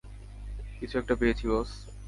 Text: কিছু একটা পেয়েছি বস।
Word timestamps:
কিছু 0.79 0.95
একটা 0.97 1.13
পেয়েছি 1.15 1.45
বস। 1.47 1.69